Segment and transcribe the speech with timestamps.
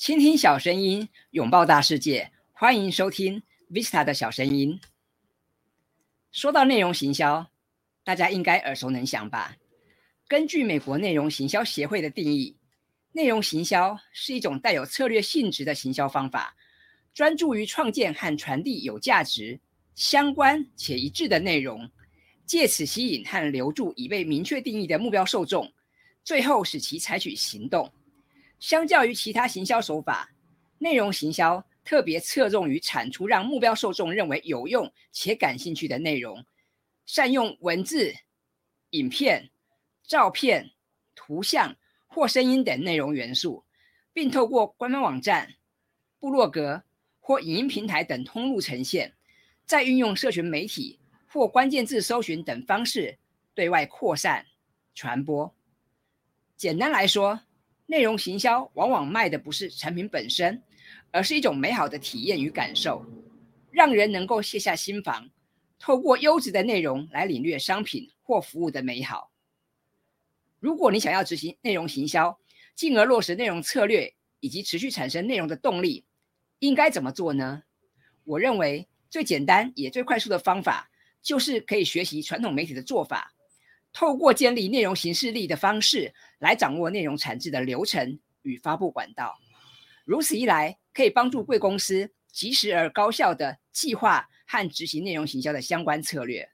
[0.00, 4.80] 倾听小声音，拥抱大世界，欢迎收听 Vista 的小声音。
[6.32, 7.46] 说到内容行销，
[8.02, 9.54] 大家应该耳熟能详吧？
[10.26, 12.56] 根据美国内容行销协会的定义，
[13.12, 16.56] 内容行销是一种带有策略性质的行销方法，
[17.12, 19.60] 专注于创建和传递有价值、
[19.96, 21.86] 相关且一致的内容，
[22.46, 25.70] 借此吸引和留住已被明确定义的目标受众，
[26.24, 27.92] 最后使其采取行动。
[28.60, 30.30] 相较于其他行销手法，
[30.78, 36.44] 内容行销特别侧重于产出让目标受众认为有用且感兴趣的内容，
[37.06, 38.14] 善用文字、
[38.90, 39.50] 影片、
[40.04, 40.70] 照片、
[41.14, 41.74] 图像
[42.06, 43.64] 或声音等内容元素，
[44.12, 45.54] 并透过官方网站、
[46.18, 46.82] 部落格
[47.18, 49.14] 或影音平台等通路呈现，
[49.64, 53.18] 再运用社群媒体或关键字搜寻等方式
[53.54, 54.44] 对外扩散
[54.94, 55.54] 传播。
[56.56, 57.40] 简单来说，
[57.90, 60.62] 内容行销往往卖的不是产品本身，
[61.10, 63.04] 而是一种美好的体验与感受，
[63.72, 65.28] 让人能够卸下心防，
[65.76, 69.32] 透过优质的内容来领略商品或服务的美好。
[70.60, 72.38] 如果你想要执行内容行销，
[72.76, 76.04] 进而落实内容策略以及持续产生内容的动力，
[76.60, 77.64] 应该怎么做呢？
[78.22, 80.88] 我认为最简单也最快速的方法，
[81.20, 83.34] 就是可以学习传统媒体的做法。
[83.92, 89.36] 透过建立内容形式力的方式来掌握内容产制的流程与发布管道，
[90.04, 96.50] 如此一来，可以帮助贵公司及时而高效的计划和执行内容行销的相关策略。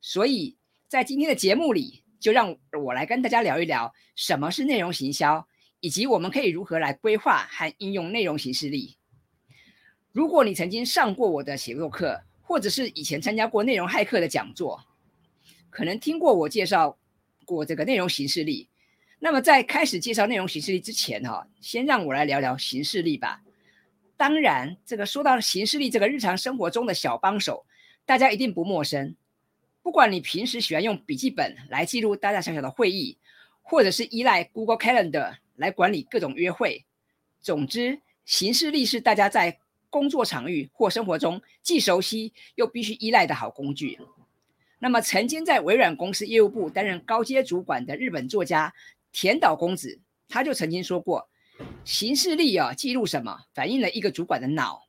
[0.00, 0.56] 所以
[0.88, 5.46] 在今天的节目里，就让我来跟大家聊一聊什么是内容行销，
[5.80, 8.96] 以及我们可以如何来规划和应用内容形式力。
[10.12, 14.80] 如果你曾经上过我的写作课，或者是以前参加过内容骇客的讲座。
[15.70, 16.96] 可能听过我介绍
[17.44, 18.68] 过这个内容形式力，
[19.18, 23.42] 那么在开始介绍内容形式力之前，哈，先让我来聊聊形式力吧。
[24.16, 27.66] 当然，这个说到形式力这个日常生活中的小帮手，
[28.06, 29.14] 大家一定不陌生。
[29.82, 33.18] 不管你平时喜欢用笔记本来记录大大小小的会议，
[33.62, 36.84] 或者是依赖 Google Calendar 来管理各种约会，
[37.40, 39.58] 总之，形式力是大家在
[39.90, 43.98] 工作场域或生活中既熟悉又必须依赖的好工具。
[44.78, 48.74] 那么，曾经在微软公司业务部担任高阶主管的日本作家
[49.10, 51.30] 田岛公子，他就曾经说过
[51.82, 54.86] ：“行事力啊，记录什么，反映了一个主管的脑。”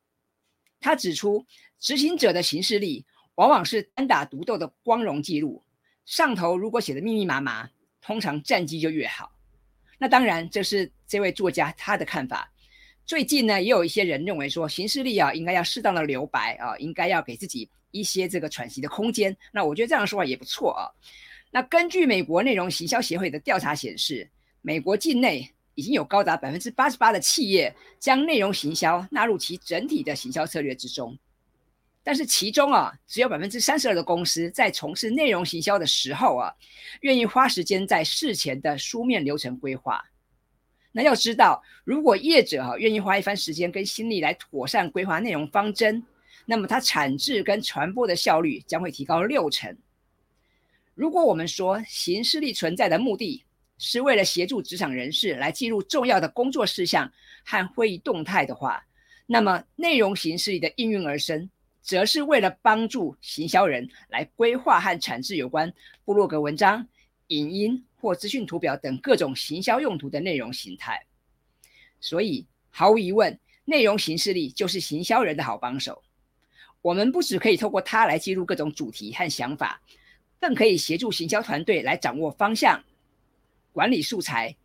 [0.82, 1.46] 他指出，
[1.80, 3.06] 执行者的行事力
[3.36, 5.64] 往往是单打独斗的光荣记录，
[6.06, 7.70] 上头如果写的密密麻麻，
[8.02, 9.32] 通常战绩就越好。
[9.98, 12.52] 那当然，这是这位作家他的看法。
[13.08, 17.68] 最近呢，也有一些人认为说，行事力啊，应该要适当的留白啊，应该要给自己。
[17.92, 20.92] 一些这个喘息的空间，那我觉得这样说话也不错啊。
[21.50, 24.30] 那根据美国内容行销协会的调查显示，
[24.62, 31.18] 美国境内已经有高达百分之八十八的企业将内容行销纳入其整体的行销策略之中，
[32.04, 36.54] 但是其中啊，只有百分之三十二的公司在从事内容行销的时候啊，
[37.02, 40.04] 愿意花时间在事前的书面流程规划。
[40.98, 46.04] 那要知道，如果业者哈愿意花一番时间跟心力来妥善规划内容方针。
[46.44, 49.78] 那么它产制跟传播的效率将会提高六成。
[50.96, 53.44] 如果我们说行事力存在的目的
[53.78, 57.12] 是为了协助职场人士来记录重要的工作事项
[57.46, 58.84] 和会议动态的话，
[59.28, 61.48] 那么内容形式力的应运而生，
[61.84, 65.72] 则是为了帮助行销人来规划和产制有关
[66.06, 66.88] 部落格文章、
[67.28, 71.06] 影音或资讯图表等各种行销用途的内容形态。
[72.00, 76.04] 所以毫无疑问，内容形式力就是行销人的好帮手。
[76.82, 79.82] 我们不只可以透过它来记录各种主题和想法，
[80.40, 82.84] 更可以协助行销团队来掌握方向、
[83.74, 84.56] 管理素材、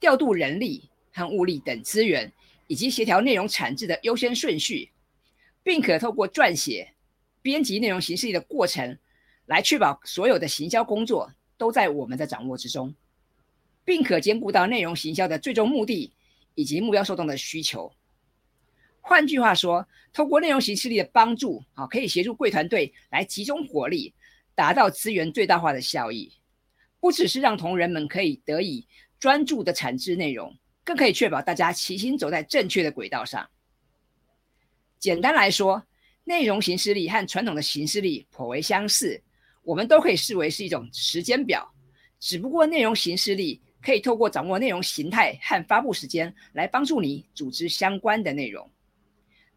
[0.00, 2.32] 调度人力和物力等资源，
[2.66, 4.90] 以及协调内容产制的优先顺序，
[5.62, 6.94] 并可透过撰写、
[7.42, 8.98] 编辑内容形式力的过程，
[9.46, 12.94] 来确保所有的行销工作都在我们的掌握之中，
[13.84, 16.12] 并可兼顾到内容行销的最终目的
[16.54, 17.92] 以及目标受众的需求。
[19.00, 24.14] 换句话说，通过内容形式力的帮助，啊，可以协助贵团队来集中火力，
[24.54, 26.32] 达到资源最大化的效益。
[27.00, 28.86] 不只是让同仁们可以得以
[29.18, 33.50] 专注的产制内容，更可以确保大家齐心走在正确的轨道上。
[35.00, 35.84] 简单来说，
[36.22, 39.20] 内容形式力和传统的形式力颇为相似，
[39.62, 41.72] 我们都可以视为是一种时间表。
[42.18, 48.70] 只不过内容形式力可以透过掌握内容形态和发布时间，来帮助你组织相关的内容。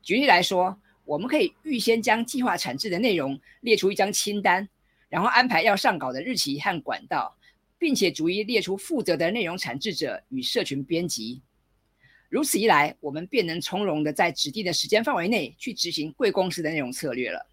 [0.01, 4.67] 举例来说，我们可以预先将计划产制的内容列出一张清单，
[5.09, 7.37] 然后安排要上稿的日期和管道，
[7.77, 11.43] 并且逐一列出负责的内容产制者与社群编辑。
[12.29, 17.47] 如此一来，我们便能从容的在指定的时间范围内去执行贵公司的内容策略了。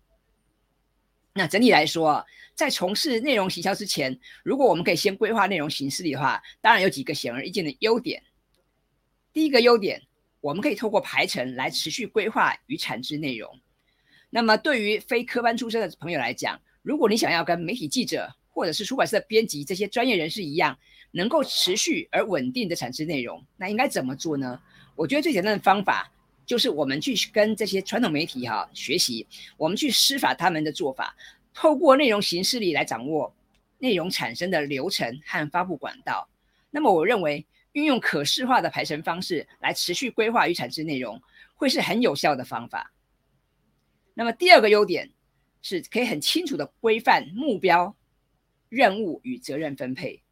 [1.34, 2.24] 那整体来说，
[2.54, 8.22] 在从事内容行销之前，如果我们可以先规划内容形式的话，当然有几个显而易见的优点。
[9.32, 10.02] 第一个优点，
[10.42, 13.58] 我们可以透过排程来持续规划与产制内容。
[14.28, 20.78] 那么对于非科班出身的朋友来讲，如果你想要跟媒体记者或者是出版社编辑这些专业人士一样，
[21.12, 24.60] 能够持续而稳定的产制内容，那应该怎么做呢？
[24.94, 26.11] 我觉得最简单的方法。
[26.44, 31.14] 就是我们去跟这些传统媒体哈学习，我们去施法他们的做法，
[31.54, 33.34] 透过内容形式力来掌握
[33.78, 36.28] 内容产生的流程和发布管道。
[36.70, 41.20] 那么我认为运用可视化的排程方式来持续规划与产制内容，
[41.54, 42.92] 会是很有效的方法。
[44.14, 45.10] 那么第二个优点
[45.62, 47.94] 是可以很清楚的规范目标、
[48.68, 50.22] 任务与责任分配。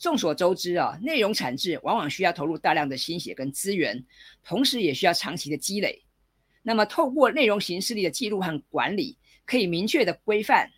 [0.00, 4.02] 众所周知啊，内容产制往往需要投入大量的心血跟资源，
[4.42, 6.02] 同时也需要长期的积累。
[6.62, 10.70] 那么，透过内容形式力的记录和管理，可以明确的规范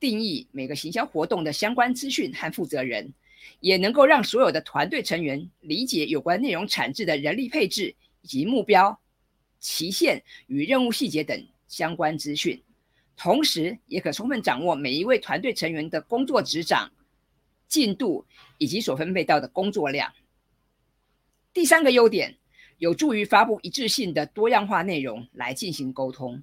[0.00, 3.14] 定义每个行销活动的相关资讯和负责人，
[3.60, 9.00] 也能够让所有的团队成员理解有关内容产制的人力配置以及目标、
[9.60, 12.60] 期限与任务细节等相关资讯，
[13.16, 16.90] 同时也可充分掌握每一位团队成员的工作职掌。
[17.68, 18.26] 进度
[18.56, 20.12] 以及所分配到的工作量。
[21.52, 22.36] 第三个优点，
[22.78, 26.42] 有助于发布一致性的多样化内容来进行沟通。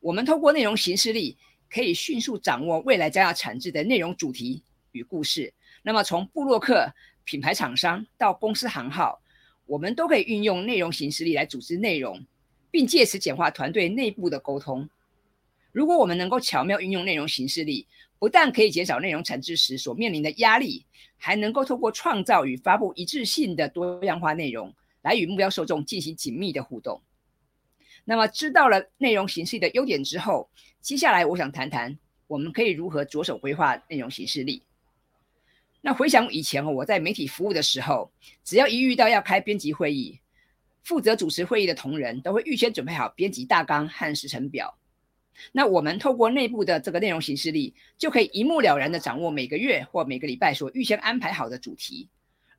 [0.00, 1.36] 我们透过内容形式力，
[1.68, 4.62] 可以迅速掌握未来将要产制的内容主题
[4.92, 5.52] 与故事。
[5.82, 6.92] 那么，从布洛克、
[7.24, 9.20] 品牌厂商到公司行号，
[9.66, 12.24] 我们都可以运用内容形式力来组织内容，
[12.70, 14.88] 并借此简化团队内部的沟通。
[15.72, 17.86] 如果我们能够巧妙运用内容形式力，
[18.18, 20.86] 不但可以减少内容产制时所面临的压力，
[21.16, 27.02] 还能够透过创造与发布一致性的多样化内容，来与目标受众进行紧密的互动。
[28.04, 30.48] 那么，知道了内容形式的优点之后，
[30.80, 34.62] 接下来我想谈谈我们可以如何着手规划内容形式力。
[35.82, 38.10] 那回想以前我在媒体服务的时候，
[38.44, 40.18] 只要一遇到要开编辑会议，
[40.82, 44.78] 负责主持会议的同仁都会预先准备好编辑大纲和时程表。
[45.52, 52.08] 那我们透过内部的这个内容形式力，就可以一目了然的掌握每个月或每个礼拜所预先安排好的主题，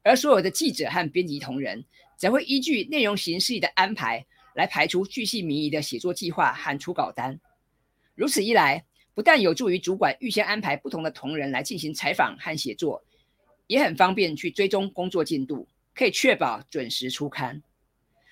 [0.03, 1.83] 而所有的记者和编辑同仁，
[2.15, 7.39] 则会依据内容形式力的安排，来排出巨细靡遗的写作计划和出稿单。
[8.15, 8.83] 如此一来，
[9.13, 13.03] 不但有助于主管预先安排不同的同仁来进行采访和写作，
[13.67, 17.61] 也很方便去追踪工作进度，可以确保准时出刊。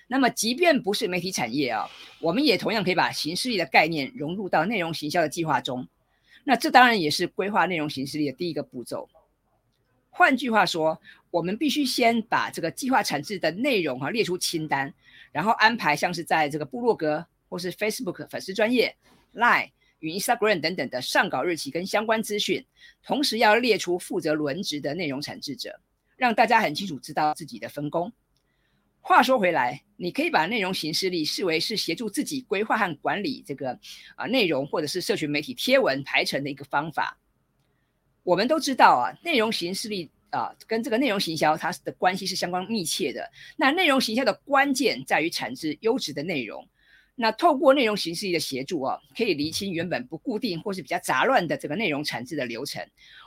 [0.07, 5.88] 那么，即便不是媒体产业啊，我们也同样可以把形式力的概念融入到内容行销的计划中。
[6.44, 9.10] 那这当然也是规划内容形式力的第一个步骤。
[10.12, 14.94] 换句话说，我们必须先把这个计划产制的内容哈列出清单，
[15.31, 18.96] 然后安排像是在这个部落格或是 Facebook 粉丝专业、
[19.34, 22.63] Line 与 Instagram 等等的上稿日期跟相关资讯，
[23.04, 25.81] 同时要列出负责轮值的内容产制者，
[26.16, 28.13] 让大家很清楚知道自己的分工。
[29.07, 33.80] 话说回来，你可以把内容形式力视为是协助自己规划和管理这个
[34.16, 37.16] 啊内容，或者是社群媒体贴文排程的一个方法。
[38.24, 43.31] 我们都知道啊，内容形式力啊跟这个内容行销它的关系是相关密切的。
[43.56, 46.68] 那内容行销的关键在于产制优质的内容。
[47.14, 52.83] 那透过内容形式力的协助啊，可以厘清原本不固定或是比较杂乱的这个内容产制的流程。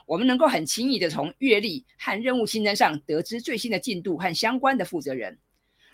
[0.07, 5.39] 我们能够很轻易的从阅历和任务清单上得知最新的进度和相关的负责人。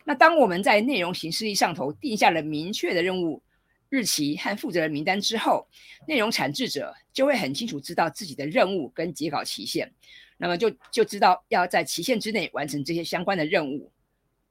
[0.07, 3.43] 那当我们在内容形式力上头定下了明确的任务
[3.89, 5.67] 日期和负责人名单之后，
[6.07, 9.91] 内容产制者就会很清楚知道自己的任务跟截稿期限，
[10.37, 13.91] 那么就就知道要在期限之内完成这些相关的任务。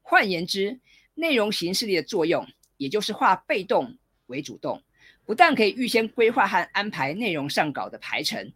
[0.02, 0.80] 换言之，
[1.14, 3.96] 内容形式力的作用，也就是化被动
[4.26, 4.82] 为主动，
[5.24, 8.52] 不但可以预先规划和安排内容上稿的排程，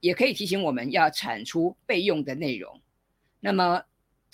[0.00, 2.82] 也可以提醒我们要产出备用的内容。
[3.40, 3.84] 那么。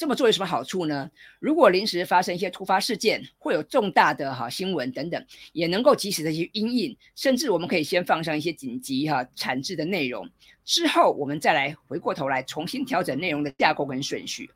[0.01, 1.11] 这么做有什么好处呢？
[1.41, 10.27] 如果临时发生一些突发事件，会有重大的哈新闻等等，也能够及时的去应应，甚至我们可以先放上一些紧急哈产制的内容，
[10.65, 14.51] 之后我们再来回过头来重新调整内容的架构跟顺序。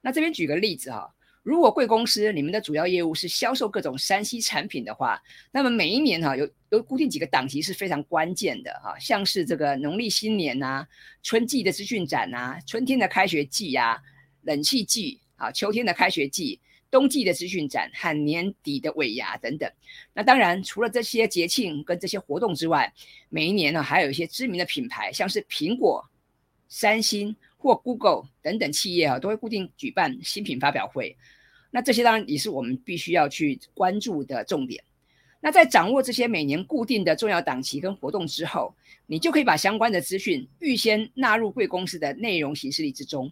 [0.00, 1.12] 那这边举个例子哈，
[1.42, 10.86] 如果贵公司你们的主要业务是销售各种山西产品的话，那么每一年哈有有固定几个档期是非常关键的哈，像是这个农历新年呐、
[11.24, 14.00] 春季的资讯展呐、春天的开学季呀。
[14.46, 16.60] 冷气季啊，秋天的开学季，
[16.90, 19.70] 冬季的资讯展和年底的尾牙等等。
[20.14, 22.94] 那当然，除了这些节庆跟这些活动之外，
[23.28, 26.08] 每一年呢，还有一些知名的品牌，像是苹果、
[26.68, 31.16] 三星或 Google 等等企业啊，都会固定举办新品发表会。
[31.72, 34.82] 那这些当然也是我们必须要去关注的重点。
[35.40, 38.74] 那在掌握这些每年固定的重要档期跟活动之后，
[39.06, 43.30] 你就可以把相关的资讯预先纳入贵公司的内容行事历之中。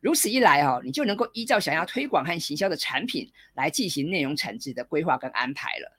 [0.00, 5.96] 如此一来哦，你就能够依照想要推广和行销的产品来进行内容产值的规划跟安排了。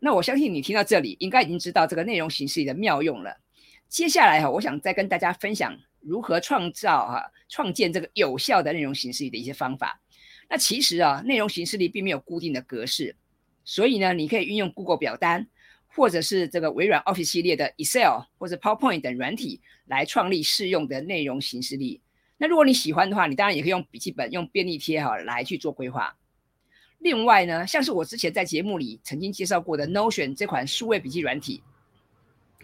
[0.00, 3.40] 那我相信你听到这里，应该已经知道这个内容形式里的妙用了。
[3.88, 10.00] 接下来哈，我想再跟大家分享如何创造哈创建这个有效的内容形式里的一些方法。
[10.48, 13.16] 那其实啊，内容形式里并没有固定的格式。
[13.64, 15.48] 所以呢，你可以运用 Google 表单，
[15.86, 22.00] 或者是这个微软 Office 系列的 Excel 或者 PowerPoint 等软体来创立适用的内容形式力。
[22.38, 26.16] 那如果你喜欢的话，你当然也可以用笔记本、用便利贴哈来去做规划。
[27.00, 31.62] 另外呢，像是我之前在节目里曾经介绍过的 Notion 这款数位笔记软体，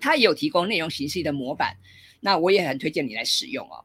[0.01, 1.77] 它也有提供内容形式的模板，
[2.21, 3.85] 那我也很推荐你来使用哦。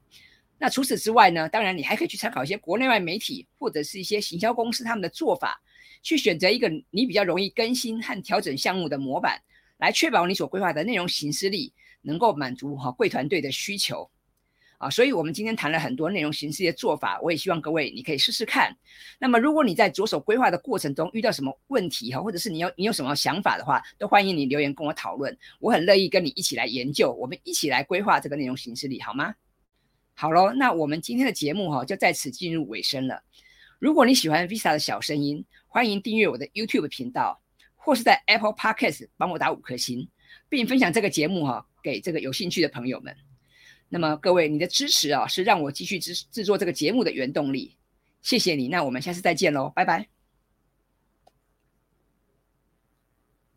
[0.57, 5.61] 那除此之外呢，当然你还可以去参考一些国内外媒体或者是一些行销公司他们的做法。
[6.01, 9.41] 去选择一个你比较容易更新和调整项目的模板，
[9.79, 14.09] 来确保你所规划的内容形式力能够满足哈贵团队的需求
[14.79, 14.89] 啊。
[14.89, 18.75] 所以，我们今天谈了很多内容形式的做法，我也希望各位你可以试试看。
[19.19, 29.35] 那么，如果你在着手规划的过程中遇到什么问题哈，或者是你有你有什么想法的话，都欢迎你留言跟我讨论，我很乐意跟你一起来研究，我们一起来规划这个内容形式力，好吗？
[30.15, 33.23] 好喽，那我们今天的节目哈就在此进入尾声了。
[33.79, 37.41] 如果你喜欢 Visa 的小声音，欢迎订阅我的 YouTube 频道，
[37.75, 40.09] 或是在 Apple Podcast 帮我打五颗星，
[40.49, 43.15] 并分享这个节目哈给这个有兴趣的朋友们。
[43.89, 47.75] 那么各位，你的支持啊是让我继续制制作这个节目的原动力，
[48.21, 48.67] 谢谢你。
[48.67, 50.18] 那我们下次再见喽，拜拜。